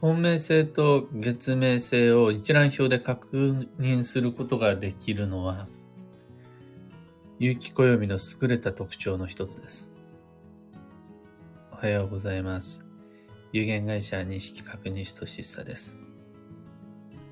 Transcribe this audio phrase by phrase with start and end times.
[0.00, 5.68] 本命性と月命性を一覧表で確認することができるのは、
[7.38, 9.92] 有機暦の優れた特徴の一つです。
[11.72, 12.86] おはようございます。
[13.52, 15.98] 有限会社西企画西俊久です。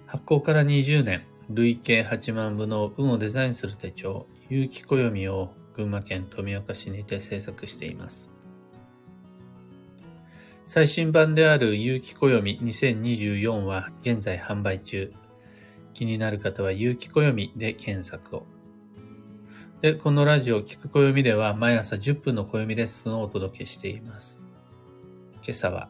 [0.04, 8.30] 発行から20年、累計8万部の運をデザインする手帳、有機暦を群馬県富岡市にて制作しています。
[10.66, 15.12] 最新版である有機暦2024は現在販売中。
[15.94, 18.46] 気になる方は有機暦で検索を。
[19.80, 24.40] で、このラジオ聞く暦では毎朝10分の暦レッスンをお届けしています。
[25.36, 25.88] 今朝は、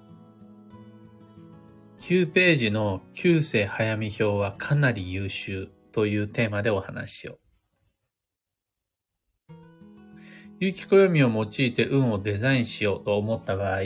[2.00, 7.38] 9ページの旧世早見表はかなり優秀というテーマでお話しを。
[10.60, 13.82] 有機暦を用いて運をデザインしようと思った場合、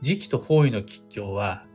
[0.00, 1.66] 時期と方位の吉凶は、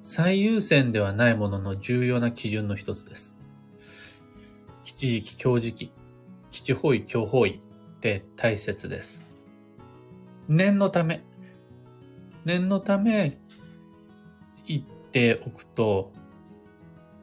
[0.00, 3.38] 最優先ではないものの重要な基準の一つです。
[4.84, 5.92] 吉時期、強時期、
[6.50, 9.22] 吉方位、強方位って大切です。
[10.48, 11.22] 念のため、
[12.44, 13.38] 念のため
[14.70, 16.12] 言っておくと、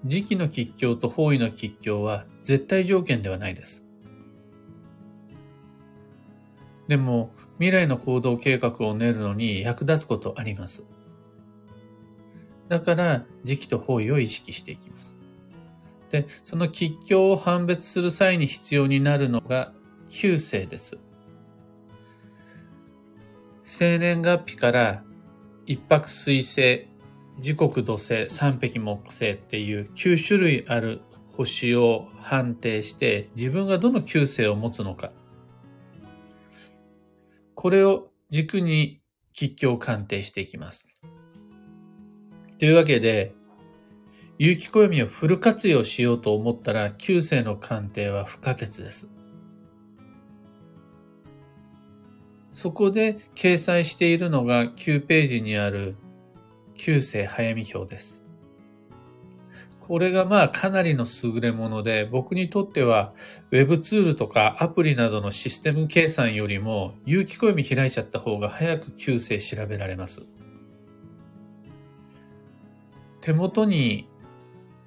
[0.06, 3.84] 時期の吉凶と方位の吉凶は絶対条件ではないです。
[6.88, 10.84] でも、未来の行動計画を練るのに役立つことあります。
[12.70, 15.18] だから、時期と方位を意識していきます。
[16.12, 19.74] で、その吉凶を判別する際に必要になるのが、
[20.10, 20.98] 旧星です。
[23.62, 25.04] 生年月日から
[25.66, 26.88] 一泊水星、
[27.40, 31.02] 時刻土星、三匹木星っていう9種類ある
[31.36, 35.12] 星を判定して自分がどの旧星を持つのか
[37.54, 39.02] これを軸に
[39.34, 40.88] 吉凶鑑定していきます。
[42.60, 43.34] というわけで、
[44.40, 49.08] 有機暦をフル活用しようと思ったら、旧世の鑑定は不可欠です。
[52.54, 55.96] そこで掲載しているのが9ページにある
[56.78, 58.24] 旧世早見表です。
[59.82, 63.14] これがまあかなりの優れもので、僕にとっては
[63.52, 70.28] Web ツールとかアプリなどのシステム計算よりも有機暦開いちゃった方が早く旧姓調べられます。
[73.22, 74.10] 手元に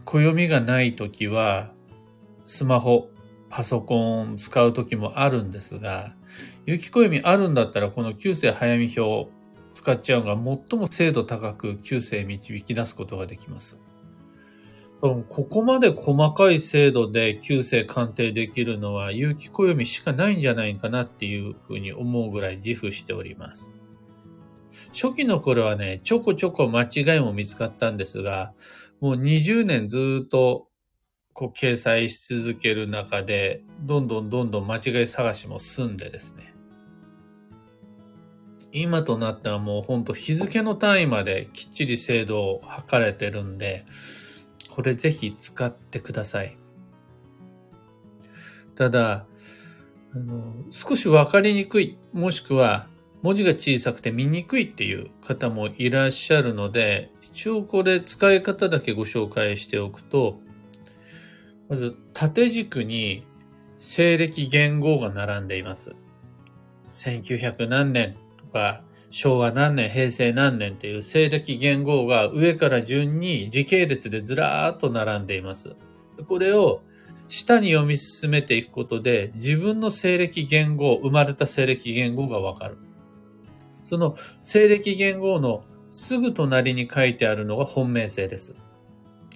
[0.05, 1.73] 暦がないときは
[2.45, 3.09] スマホ、
[3.49, 6.15] パソコン使うときもあるんですが、
[6.67, 9.31] 有機暦あるんだったらこの旧姓早見表
[9.81, 13.79] 使っちゃうのが最も精度高く旧姓導き出すことができます。
[15.01, 23.73] ここまで細かい精度で旧姓鑑定できるのは有機暦しかないんじゃないかなっていうふうに思うぐらい自負しております。
[24.93, 28.53] 初期の頃はね、ちょこちょこ間違いも見つかったんですが、
[29.01, 30.69] もう20年ずっと
[31.33, 36.50] こう掲載し続ける中で、どんどんどんどん間違い探しも済んでですね。
[38.73, 43.85] 今となってはもうほんと日付の単位まできっちり精度を測れてるんで、
[44.71, 46.57] これぜひ使ってください。
[48.77, 49.27] ただ、
[50.15, 52.87] あの少しわかりにくい、もしくは
[53.23, 60.41] 文字が小さくて見にくいっていう方もいらっしゃるので、一応これ使い方だけご紹介しておくと、
[61.69, 63.25] まず縦軸に
[63.77, 65.95] 西暦元号が並んでいます。
[66.91, 68.17] 1900何年
[68.51, 75.75] か昭和何年、平成何年という西暦元号が上から順に時系列でずらーっと並んでいます。
[76.29, 76.83] これを
[77.27, 82.79] 下に読み進めていくことで自分の西暦元号、生まれた西暦元号がわかる。
[83.85, 88.55] その西暦元号のすぐ隣に書いてあるのが本命星です。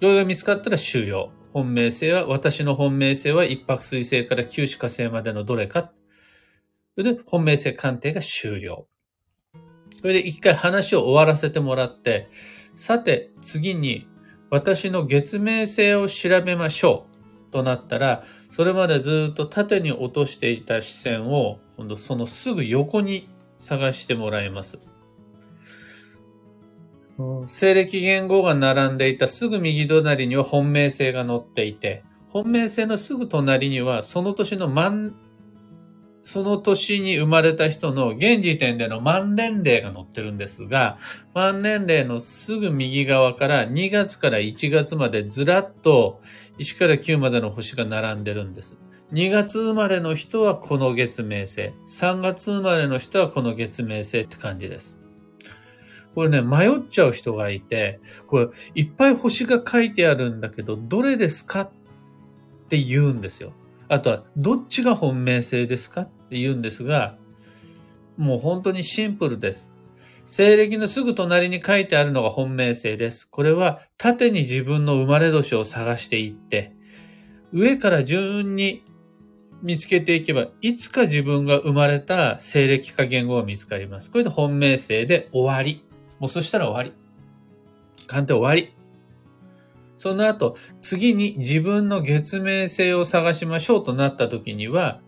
[0.01, 1.31] これが見つかったら終了。
[1.53, 5.93] 本命星は、私の本命星は一泊水星から九死火星までのどれか。
[6.97, 8.87] で本命星鑑定が終了。
[10.05, 12.29] それで一回話を終わらせてもらって、
[12.75, 14.07] さて次に
[14.51, 17.07] 私の月明星を調べましょ
[17.49, 24.79] うとなったら、それまでずっと縦に落としていた視線を、今度そのすぐ横に探してもらいます。
[27.47, 35.15] 西暦元号が並んでいたすぐ右隣には本命星が載っていて、本命星のすぐ隣にはその年の満
[36.25, 40.99] その年に生まれた人の現時点での満年齢が載ってるんですが、
[41.35, 46.21] 満年齢のすぐ右側から2月から1月までずらっと
[46.59, 48.77] 1から9までの星が並んでるんです。
[49.13, 51.73] 2月生まれの人はこの月明星。
[51.87, 54.97] 3月生まれの人はこの月明星って感じです。
[56.15, 61.71] これね、迷っちゃう人がいて、これ、いっぱい星が書いてあるんだけど、どれですかっ
[62.69, 63.53] て言うんですよ。
[63.89, 67.17] あとは、どっちが本命星ですかっって言うんですが、
[68.17, 69.73] もう本当にシンプルです。
[70.25, 73.29] 西暦のすぐ隣に書いてあるのが本命星です。
[73.29, 76.75] これは縦に自分の生まれ年を探していって、
[77.53, 78.85] 上から順に
[79.63, 84.11] 見つけていけば、いつか自分が生まれた西暦か言語が見つかります。
[84.11, 85.85] これで本命星で終わり。
[86.19, 86.93] もうそしたら終わり。
[88.07, 88.75] 鑑定終わり。
[89.97, 95.01] その後、次に自分の月明星を探しましょうとなった時には、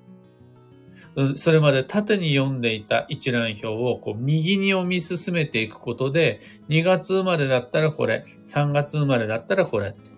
[1.34, 10.10] それまで縦に読んでいた一覧表をこう右に読み進めていくことで、2月生まれだったらこれ、3月生まれだったらこれ、って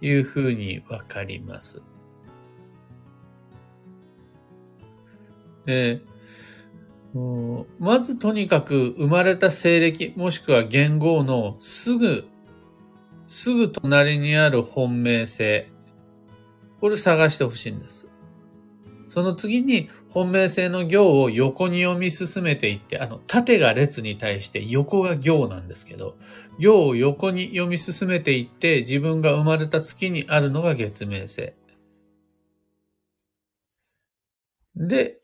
[0.00, 1.80] いうふうにわかります。
[5.64, 6.02] で、
[7.78, 12.24] まずとにかく生まれた西暦もしくは元号のすぐ、
[13.28, 15.70] すぐ隣にある本命性。
[16.80, 18.08] これ探してほしいんです。
[19.12, 26.16] その次に本命性の行を横に読み進めていって、あの、縦が列に対して横が行なんですけど、
[26.58, 31.54] 行を横に読み進めていって、自分が生まれた月にあるのが月命性。
[34.76, 35.18] で、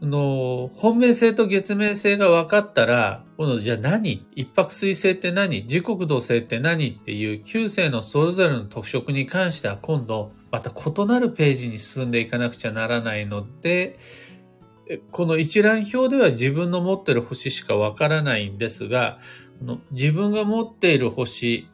[0.00, 4.26] その、本命性と月命性が分かったら、今度じゃあ何？
[4.34, 5.66] 一泊水星って何？
[5.66, 6.88] 時刻土星って何？
[6.90, 13.98] っていう旧星のそれぞれの特色に関しては今度また異なるページに進んでいかなくちゃならないので、
[15.10, 19.18] この一覧表では自分の持ってる星しか分からないんですが、
[19.58, 21.68] この自分が持っている星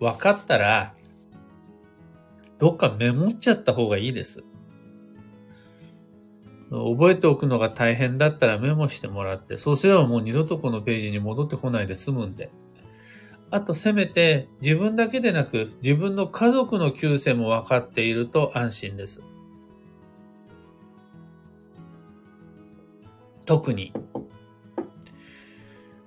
[0.00, 0.94] 分かったら、
[2.58, 4.44] どっかメモっちゃった方がいいです。
[6.68, 12.50] 覚えておくのが大変だったらメモしてもらって、そうすればもう二度とこのページに戻ってこないで済むんで。
[13.50, 19.22] あとせめて自分だけでなく自分の家族の旧姓も分かっていると安心です。
[23.46, 23.92] 特に、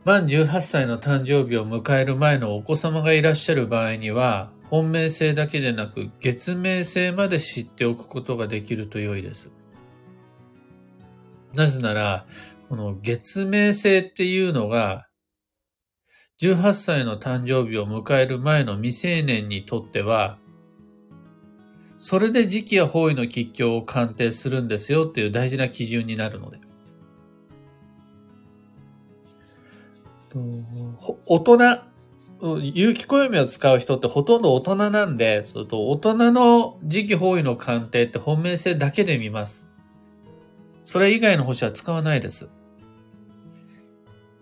[0.04, 9.52] 満18歳の誕生日を迎える前のお子様がいらっしゃる場合には、本命性だけでなく月命性まで知っておくことができると良いです。
[11.56, 12.28] なぜなら、
[12.68, 15.09] この月明星っていうのが、
[16.40, 20.38] 18歳の誕生日を迎える前の未成年にとっては、
[21.98, 26.60] それで時期や方位の吉凶を鑑定するんですよっていう大事な基準になるので。
[31.26, 31.58] 大人、
[32.74, 39.68] 有機暦を使う人ってほとんど大人なんで、そと大人の時期方位の鑑定って本命性だけで見ます。
[40.86, 42.50] それ以外の星は使わないです。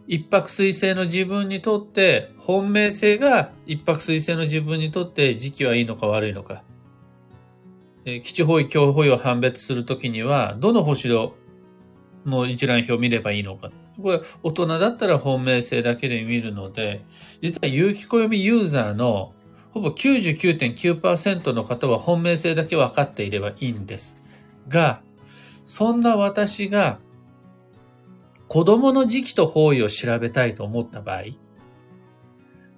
[0.08, 6.64] 一泊水星の自分にとって、本命性が一泊水星の自分にとって時期はいいのか悪いのか。
[8.24, 11.10] 基地方位、強方位を判別するときには、どの星
[12.26, 13.70] の一覧表を見ればいいのか。
[14.02, 17.04] これ、大人だったら本命性だけで見るので、
[17.42, 19.34] 実は有機暦ユーザーの
[19.72, 24.18] ほぼ99.9%の方は本命性だけ分かっていればいいんです。
[24.70, 25.02] が、
[25.66, 27.00] そんな私が
[28.48, 31.24] 子供の時期と方位を調べたいと思った場合、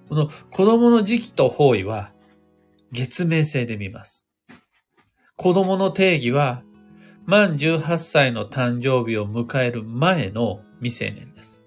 [0.08, 2.10] この子供の時期と方位は
[2.92, 4.26] 月明星で見ます。
[5.36, 6.62] 子供の定義は
[7.26, 11.62] 満18歳の誕生日を迎える前の未成年です。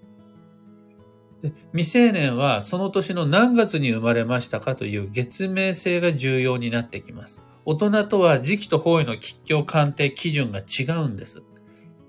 [1.42, 7.40] で未成年はその年の何月に生まれましたかという月明星が重要になってきます。
[7.64, 11.42] 大人とは時期と方位の吉凶鑑定基準が違うんです。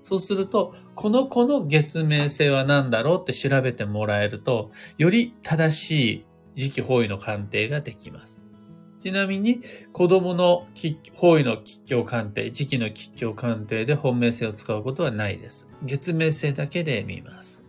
[0.06, 8.40] そうすると、この子の月明性は何だろうって調べてもらえると、より正しい時期方位の鑑定ができます。
[9.00, 10.68] ちなみに、子供の
[11.12, 15.68] 方位の吉凶鑑定、時期の吉凶鑑定で本命性を使うことはないです。
[15.82, 17.64] 月明性だけで見ます。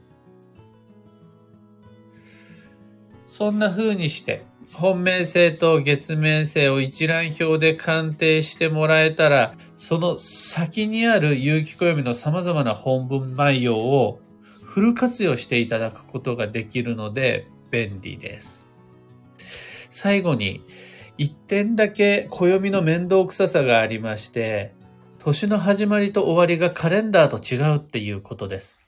[3.25, 14.19] そんな風にして、本命性と月命性を一覧表で鑑定してもらえたら、その先にある有機暦の様々な本文内容を
[14.63, 18.67] フル活用していただくことができるので便利です。
[19.89, 20.61] 最後に、
[21.17, 24.75] 一点だけ暦の面倒くささがありまして、
[25.17, 28.79] 年の始まりと終わりがカレンダーと違うっていうことです。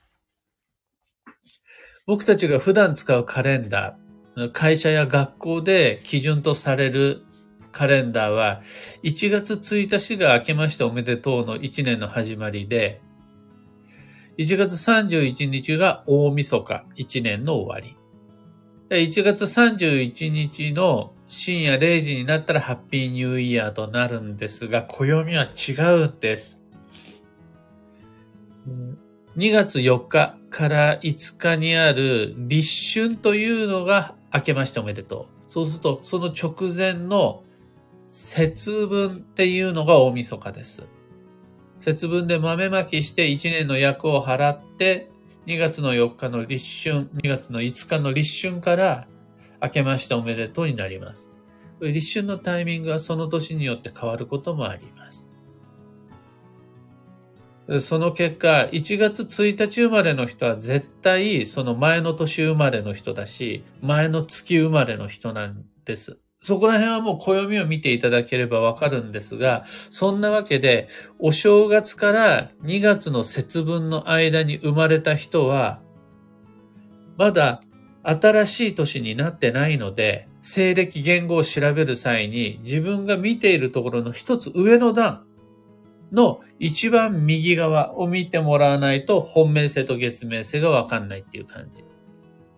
[2.05, 4.08] 僕たちが普段使うカレンダー、
[4.47, 7.25] 会社や学校で基準とされる
[7.71, 8.61] カレンダーは
[9.03, 13.01] 1月1日が明けましておめでとうの1年の始まりで、
[14.37, 17.97] 1月31日が大晦日1年の終わり。
[18.89, 26.59] 1月31日の深夜0時になったらハッピーニューイヤーとなるんですが、暦は違うんです。
[29.37, 35.43] 2月4日から5日にある立春というのが明けましておめでとう。
[35.47, 37.43] そうすると、その直前の
[38.03, 40.83] 節分っていうのが大晦日です。
[41.79, 45.09] 節分で豆まきして1年の役を払って、
[45.45, 49.07] 2月の4日の立春、2月の5日の立春から
[49.61, 51.31] 明けましておめでとうになります。
[51.81, 55.28] 立春のタイミングはその年によって変わることもあります。
[57.77, 66.17] その結果、1月1日生まれの人は絶対その前の年生まれの人だし、前の月生まれの人なんです。
[66.39, 70.87] そこら辺はもう暦を見ていただければわかるんですが、そんなわけで、
[71.19, 75.79] お正月から2月の節分の間に生まれた人は、
[77.17, 77.61] まだ
[78.01, 85.25] 新しい年になってないので、西暦言語を調べる際に自分が見ているところの一つ上の段、
[86.11, 91.83] の一番右側を見てもらわないと本命性と月命性がわかんないっていう感じ。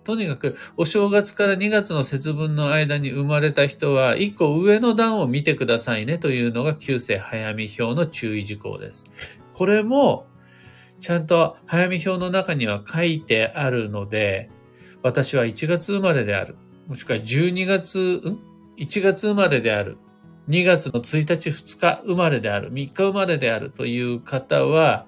[0.03, 9.05] とにかく、お正月から2月の節分の間に生まれた人は、一個上の段を見てくださいねというのが旧世早見表の注意事項です。
[9.53, 10.25] これも、
[10.99, 14.49] ちゃんと早見表の中には書いてあるので、
[15.03, 16.55] 私は1月生まれである。
[16.87, 18.39] もしくは12月、ん
[18.77, 19.97] ?1 月生まれである。
[20.49, 25.05] 2月の1日2日生まれである、3日生まれであるという方は、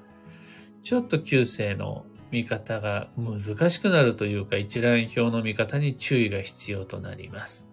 [0.83, 7.69] ちょっと旧世の見方が難しくなるというか、一覧表の見方に注意が必要となります。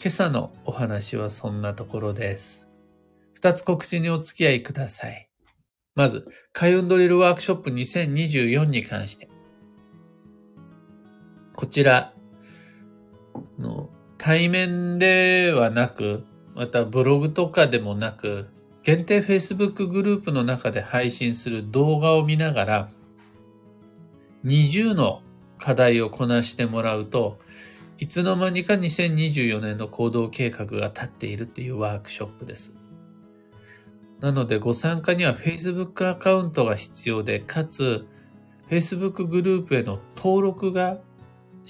[0.00, 2.68] 今朝のお話はそんなところです。
[3.34, 5.28] 二つ告知にお付き合いください。
[5.94, 9.28] まず、開運ドリルワークショップ2024に関して。
[11.56, 12.14] こちら
[13.58, 13.87] の
[14.18, 18.48] 対面ではなく、またブログとかでもなく、
[18.82, 22.88] 限定 Facebook グループの中で配信する動画を見ながら、
[24.44, 25.22] 20の
[25.58, 27.38] 課題をこなしてもらうと、
[27.98, 32.74] いつの間にか2024年の行動計画が立っているっていうワークショップです。
[34.20, 38.06] なのでご参加には Facebook アカウントが必要で、かつ
[38.68, 40.98] Facebook グループへの登録が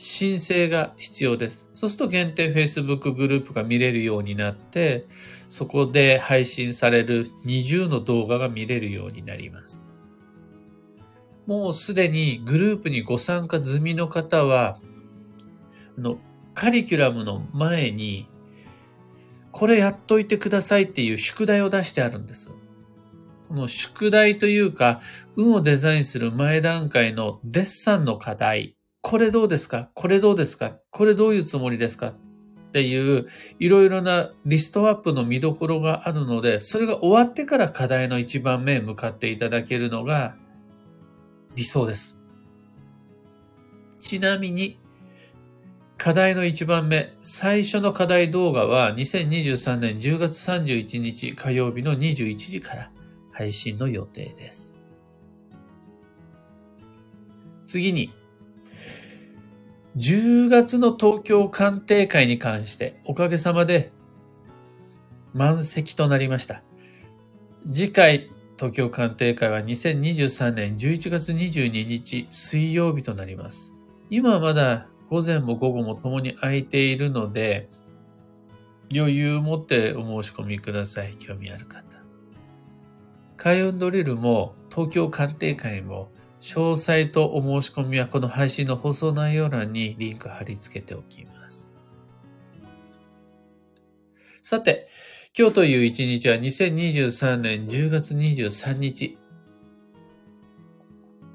[0.00, 1.68] 申請が必要です。
[1.72, 5.08] そうすると限定 Facebook グループが見れるようになって、
[5.48, 9.90] そこで配信される20の動画が見れるようになります。
[11.48, 14.78] もうすでにグループにご参加済みの方は、
[15.98, 16.18] あの、
[16.54, 18.28] カリキュラムの前に、
[19.50, 22.52] これやっといてくださいっていう宿題を出してあるんです。
[23.48, 25.00] この宿題というか、
[25.34, 28.77] 運をデザインする前段階のデッサンの課題
[29.08, 29.88] これどうですか？
[29.94, 30.76] これどうですか？
[30.90, 32.08] これどういうつもりですか？
[32.08, 32.12] っ
[32.72, 33.26] ていう
[33.58, 40.36] いろいろなリストアップの見どころがあるので、それが終わってから課題の一番目へ向かっていただけるのが
[41.54, 42.18] 理想です。
[43.98, 44.78] ちなみに、
[45.96, 52.90] 課題の一番目、最初の課題動画は2023年10月31日火曜日の21時から
[53.32, 54.76] 配信の予定です。
[57.64, 58.10] 次に、
[59.98, 63.90] 10月の東京鑑定会に関して、おかげさまで
[65.34, 66.62] 満席となりました。
[67.72, 73.74] 次回、東京鑑定会は2023年11月22日水曜日となります。
[74.08, 77.68] 今はまだ午前も午後も共に空いているので、
[78.94, 81.16] 余裕を持ってお申し込みください。
[81.16, 81.82] 興味ある方。
[83.36, 91.72] 開運ドリルも東京鑑定会も詳細とお申し込みはこの配信の放送内容欄にリンク貼り付けておきます。
[94.42, 94.88] さて、
[95.36, 99.18] 今日という一日は2023年10月23日、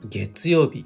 [0.10, 0.86] 月曜日。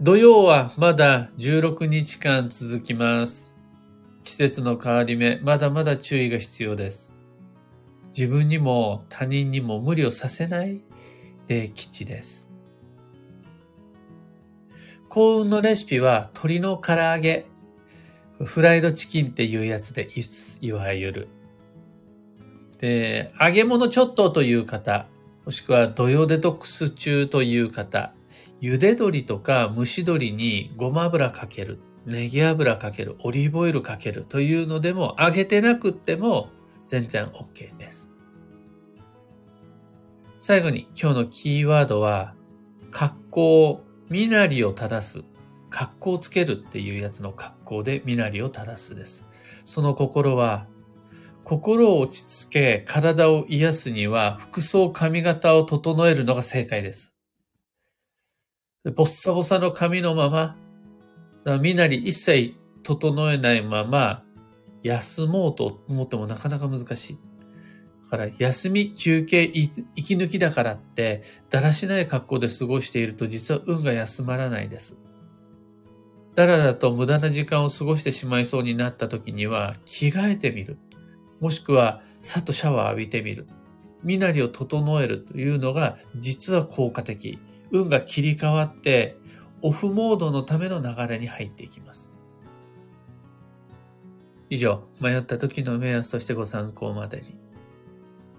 [0.00, 3.56] 土曜はまだ16日間続きます。
[4.24, 7.12] 季節の変わり目、まだまだ注意が必要です。
[8.16, 10.82] 自分にも他人にも無理をさせない
[11.48, 12.48] 英吉です。
[15.08, 17.46] 幸運のレシピは鶏の唐揚げ、
[18.42, 20.08] フライドチキンっていうやつで
[20.60, 21.28] いわゆる。
[22.80, 25.06] で、揚げ物ちょっとという方、
[25.44, 28.14] もしくは土曜デトックス中という方、
[28.60, 36.48] 茹で鶏とか蒸し鶏にごま油かける、ネギ油かける、オリーブオイルかけるというのでも揚げてなくっても
[36.86, 38.11] 全然 OK です。
[40.44, 42.34] 最後に今日のキーワードは
[42.90, 45.24] 格好、身なりを正す。
[45.70, 49.22] 格好をつけるっていうやつの格好で身なりを正すです。
[49.62, 50.66] その心は
[51.44, 57.14] 心を落ち着け、体を癒すには、服装、髪型を整えるのが正解です。
[58.96, 60.56] ボッサボサの髪のまま、
[61.60, 64.24] 身なり一切整えないまま、
[64.82, 67.31] 休もうと思ってもなかなか難しい。
[68.12, 74.98] から、休み、休憩、息抜きだからって、だらしない格好で過ごしていると、実は運が休まらないです。
[76.34, 80.76] だらだと無駄な時間を過ごしてしまいそうになった時には、着替えてみる。
[81.40, 83.46] もしくは、さっとシャワー浴びてみる。
[84.02, 87.38] 身なりを整えるというのが実は効果的。
[87.70, 89.16] 運が切り替わって、
[89.62, 92.12] オフモードのための流れに入っていきます。
[94.50, 97.42] 以上、迷った時の目安としてご参考までに。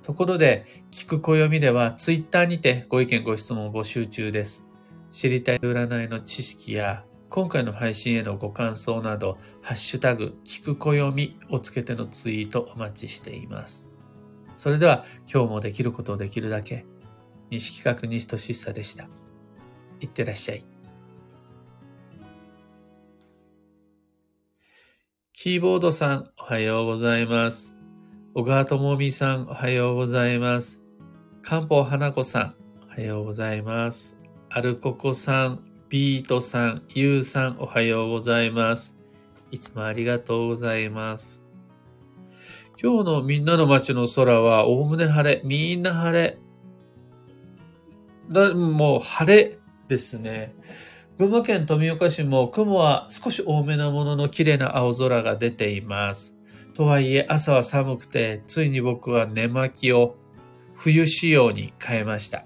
[0.03, 4.65] ところで、聞く暦ではツイッターにてご意見ご質問を募集中です。
[5.11, 13.89] 知りたい占いの知識や今回の配信へのご感想など、ハッシュタグ、聞く暦をつけてのツイートお待ちしています。
[14.55, 16.85] それでは、今日もできることをできるだけ、
[17.49, 19.07] 西企画西俊久でした。
[19.99, 20.63] いってらっしゃい。
[25.33, 27.82] キーボードさん、おはようございます。
[28.35, 30.81] 小川智美さん、おはようございます。
[31.43, 32.55] 漢方花子さん、
[32.87, 34.17] おはようございます。
[34.49, 38.95] アルココさん、ビートさん、ユウさん、おはようございます。
[39.51, 41.43] いつもありがとうございます。
[42.81, 45.43] 今日のみんなの街の空は、おおむね晴れ。
[45.45, 46.39] みんな晴れ。
[48.31, 50.55] だもう晴れですね。
[51.19, 56.35] 群馬県富岡市も雲は少し多めなものの綺麗な青空が出ています。
[56.73, 60.15] とはいえ朝は寒くて、ついに僕は寝巻きを
[60.73, 62.45] 冬仕様に変えました。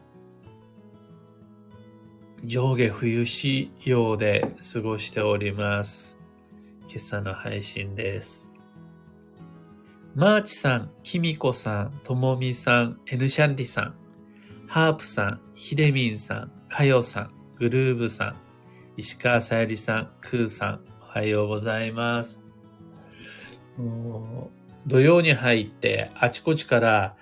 [2.43, 6.17] 上下冬仕様で過ごしております。
[6.88, 8.54] 今朝の配信です。
[10.13, 13.95] マーチさん、キミコさん、ともみさん、エヌシャンディさん、
[14.67, 18.36] ハープさん、ヒデミンさん、カヨさん、グルーブさん、
[18.97, 22.46] 石川さゆりさん、クーさん、おはようございます。
[24.87, 27.15] 土曜に入ってあちこちから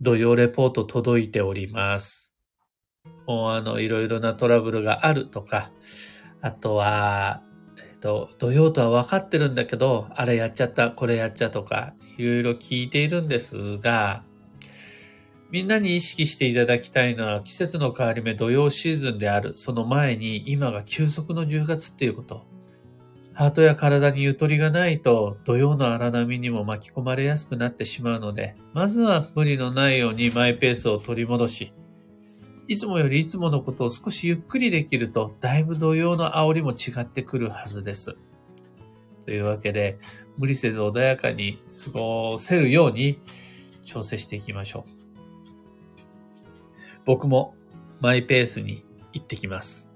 [0.00, 2.34] 土曜レポート届いております。
[3.26, 5.70] もうあの、いろいろなトラブルがあるとか、
[6.40, 7.42] あとは、
[7.78, 14.24] えっと、土曜とは分かってるんだけど、あれやっちゃった、これやっちゃとか、いろいろ聞いているんですが、
[15.50, 19.56] みんなに意識していただきたいのは季節の変わり目土曜シーズンである。
[19.56, 22.53] その前に今が休息の10月っていうこと。
[23.34, 31.72] ハートや体にゆとりがないと土曜の荒波にも巻き込まれやすくなってしまうので、まずは無理のないようにマイペースを取り戻し、
[32.68, 38.16] いつもよりいつものことを少しゆっくりできると、だいぶ同様の煽りも違ってくるはずです。
[39.24, 39.98] というわけで、
[40.38, 43.18] 無理せず穏やかに過ごせるように
[43.84, 44.90] 調整していきましょう。
[47.04, 47.54] 僕も
[48.00, 49.93] マイペースに行ってきます。